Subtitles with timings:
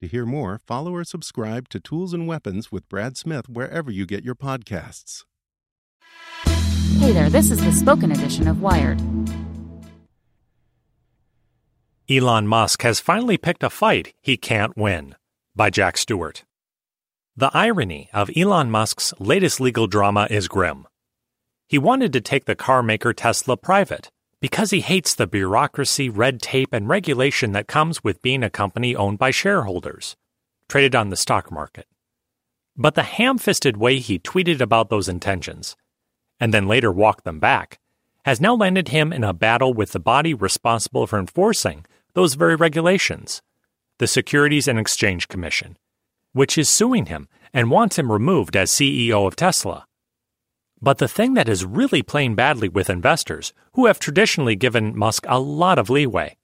[0.00, 4.06] To hear more, follow or subscribe to Tools and Weapons with Brad Smith wherever you
[4.06, 5.24] get your podcasts.
[6.98, 8.98] Hey there, this is the spoken edition of Wired.
[12.08, 15.16] Elon Musk has finally picked a fight he can't win.
[15.54, 16.44] By Jack Stewart.
[17.36, 20.86] The irony of Elon Musk's latest legal drama is grim.
[21.68, 24.10] He wanted to take the car maker Tesla private
[24.40, 28.96] because he hates the bureaucracy, red tape, and regulation that comes with being a company
[28.96, 30.16] owned by shareholders,
[30.68, 31.86] traded on the stock market.
[32.76, 35.76] But the ham fisted way he tweeted about those intentions,
[36.38, 37.78] and then later walked them back,
[38.24, 42.56] has now landed him in a battle with the body responsible for enforcing those very
[42.56, 43.42] regulations,
[43.98, 45.76] the Securities and Exchange Commission,
[46.32, 49.86] which is suing him and wants him removed as CEO of Tesla.
[50.82, 55.26] But the thing that is really playing badly with investors, who have traditionally given Musk
[55.28, 56.36] a lot of leeway,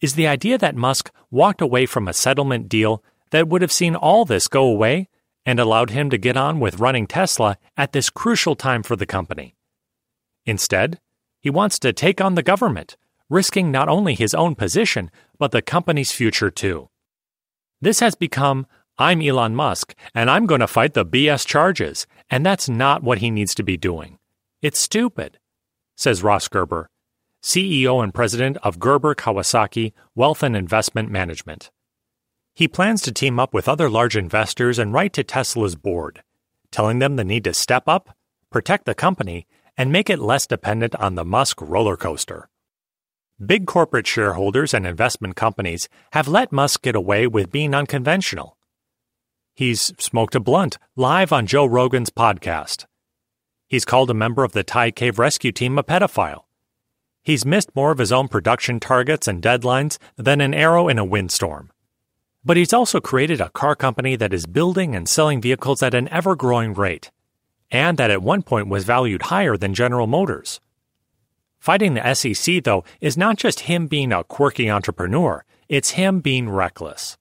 [0.00, 3.94] is the idea that Musk walked away from a settlement deal that would have seen
[3.94, 5.08] all this go away
[5.44, 9.06] and allowed him to get on with running Tesla at this crucial time for the
[9.06, 9.54] company.
[10.44, 11.00] Instead,
[11.40, 12.96] he wants to take on the government,
[13.28, 16.88] risking not only his own position, but the company's future too.
[17.80, 18.66] This has become
[18.98, 23.18] I'm Elon Musk, and I'm going to fight the BS charges, and that's not what
[23.18, 24.18] he needs to be doing.
[24.62, 25.38] It's stupid,
[25.96, 26.88] says Ross Gerber,
[27.42, 31.70] CEO and president of Gerber Kawasaki Wealth and Investment Management.
[32.54, 36.22] He plans to team up with other large investors and write to Tesla's board,
[36.70, 38.16] telling them the need to step up,
[38.50, 39.46] protect the company,
[39.76, 42.48] and make it less dependent on the Musk roller coaster.
[43.44, 48.55] Big corporate shareholders and investment companies have let Musk get away with being unconventional.
[49.56, 52.84] He's smoked a blunt live on Joe Rogan's podcast.
[53.66, 56.42] He's called a member of the Thai cave rescue team a pedophile.
[57.22, 61.06] He's missed more of his own production targets and deadlines than an arrow in a
[61.06, 61.70] windstorm.
[62.44, 66.10] But he's also created a car company that is building and selling vehicles at an
[66.10, 67.10] ever growing rate,
[67.70, 70.60] and that at one point was valued higher than General Motors.
[71.58, 76.50] Fighting the SEC, though, is not just him being a quirky entrepreneur, it's him being
[76.50, 77.16] reckless.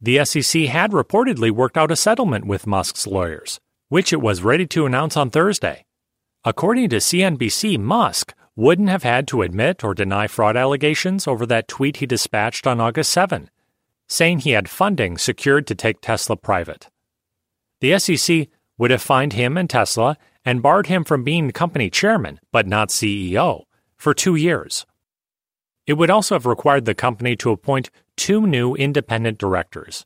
[0.00, 4.66] The SEC had reportedly worked out a settlement with Musk's lawyers, which it was ready
[4.68, 5.84] to announce on Thursday.
[6.44, 11.68] According to CNBC, Musk wouldn't have had to admit or deny fraud allegations over that
[11.68, 13.50] tweet he dispatched on August 7
[14.08, 16.88] saying he had funding secured to take Tesla private.
[17.80, 18.48] The SEC
[18.78, 22.88] would have fined him and Tesla and barred him from being company chairman, but not
[22.88, 23.64] CEO,
[23.96, 24.86] for two years.
[25.86, 30.04] It would also have required the company to appoint two new independent directors.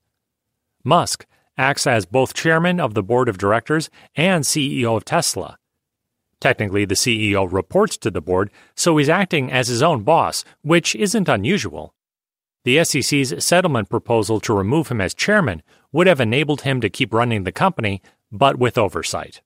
[0.84, 5.58] Musk acts as both chairman of the board of directors and CEO of Tesla.
[6.38, 10.94] Technically, the CEO reports to the board, so he's acting as his own boss, which
[10.94, 11.94] isn't unusual.
[12.64, 17.14] The SEC's settlement proposal to remove him as chairman would have enabled him to keep
[17.14, 19.40] running the company, but with oversight.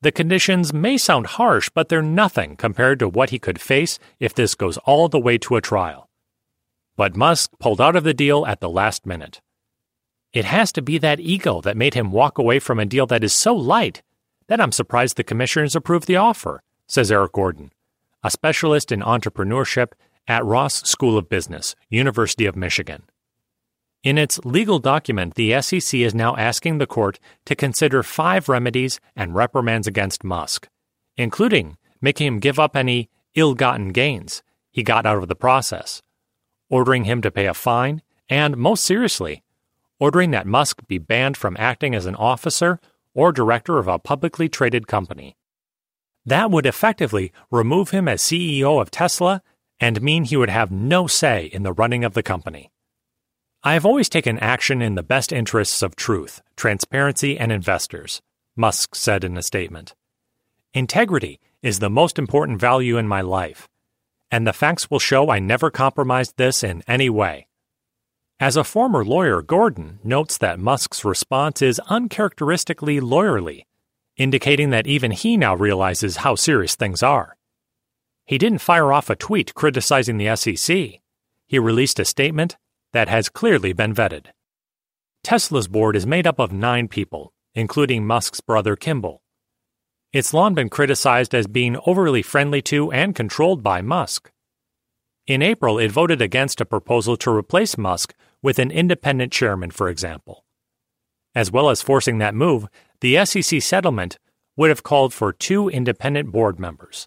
[0.00, 4.32] The conditions may sound harsh, but they're nothing compared to what he could face if
[4.32, 6.07] this goes all the way to a trial.
[6.98, 9.40] But Musk pulled out of the deal at the last minute.
[10.32, 13.22] It has to be that ego that made him walk away from a deal that
[13.22, 14.02] is so light
[14.48, 17.70] that I'm surprised the commissioners approved the offer, says Erik Gordon,
[18.24, 19.92] a specialist in entrepreneurship
[20.26, 23.04] at Ross School of Business, University of Michigan.
[24.02, 28.98] In its legal document, the SEC is now asking the court to consider five remedies
[29.14, 30.68] and reprimands against Musk,
[31.16, 34.42] including making him give up any ill gotten gains
[34.72, 36.02] he got out of the process,
[36.68, 39.42] ordering him to pay a fine, and most seriously,
[39.98, 42.80] ordering that Musk be banned from acting as an officer
[43.14, 45.36] or director of a publicly traded company.
[46.24, 49.42] That would effectively remove him as CEO of Tesla
[49.80, 52.70] and mean he would have no say in the running of the company.
[53.62, 58.22] I have always taken action in the best interests of truth, transparency, and investors,
[58.56, 59.94] Musk said in a statement.
[60.74, 63.68] Integrity is the most important value in my life,
[64.30, 67.46] and the facts will show I never compromised this in any way.
[68.40, 73.64] As a former lawyer, Gordon notes that Musk's response is uncharacteristically lawyerly,
[74.16, 77.36] indicating that even he now realizes how serious things are.
[78.26, 81.00] He didn't fire off a tweet criticizing the SEC.
[81.46, 82.56] He released a statement
[82.92, 84.26] that has clearly been vetted.
[85.24, 89.22] Tesla's board is made up of nine people, including Musk's brother Kimball.
[90.10, 94.30] It's long been criticized as being overly friendly to and controlled by Musk.
[95.26, 99.90] In April, it voted against a proposal to replace Musk with an independent chairman, for
[99.90, 100.46] example.
[101.34, 102.66] As well as forcing that move,
[103.02, 104.18] the SEC settlement
[104.56, 107.06] would have called for two independent board members.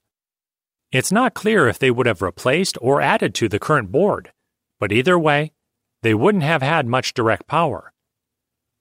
[0.91, 4.31] It's not clear if they would have replaced or added to the current board,
[4.79, 5.53] but either way,
[6.03, 7.93] they wouldn't have had much direct power.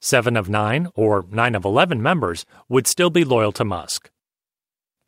[0.00, 4.10] Seven of nine, or nine of eleven members, would still be loyal to Musk.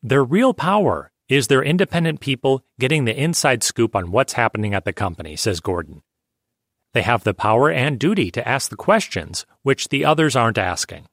[0.03, 4.85] Their real power is their independent people getting the inside scoop on what's happening at
[4.85, 6.03] the company, says Gordon.
[6.93, 11.07] They have the power and duty to ask the questions which the others aren't asking.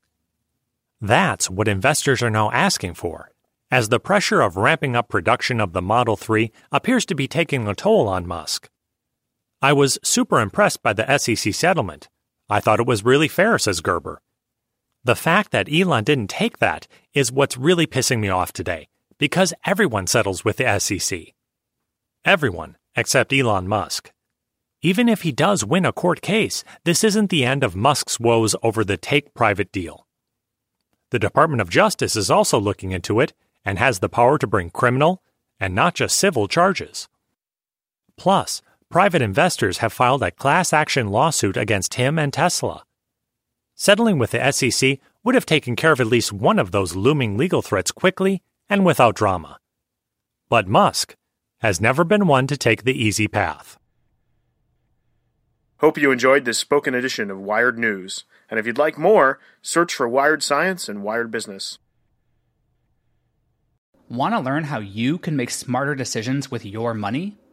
[1.01, 3.31] That's what investors are now asking for,
[3.71, 7.67] as the pressure of ramping up production of the Model 3 appears to be taking
[7.67, 8.69] a toll on Musk.
[9.63, 12.11] I was super impressed by the SEC settlement.
[12.51, 14.21] I thought it was really fair, says Gerber.
[15.05, 18.89] The fact that Elon didn't take that is what's really pissing me off today
[19.19, 21.35] because everyone settles with the SEC.
[22.25, 24.11] Everyone except Elon Musk.
[24.83, 28.57] Even if he does win a court case, this isn't the end of Musk's woes
[28.63, 30.07] over the take private deal.
[31.11, 33.33] The Department of Justice is also looking into it
[33.65, 35.23] and has the power to bring criminal
[35.59, 37.09] and not just civil charges.
[38.17, 42.83] Plus, private investors have filed a class action lawsuit against him and Tesla.
[43.77, 47.39] Settling with the SEC would have taken care of at least one of those looming
[47.39, 49.59] legal threats quickly and without drama.
[50.49, 51.15] But Musk
[51.61, 53.79] has never been one to take the easy path.
[55.79, 58.25] Hope you enjoyed this spoken edition of Wired News.
[58.51, 61.79] And if you'd like more, search for Wired Science and Wired Business.
[64.09, 67.40] Want to learn how you can make smarter decisions with your money?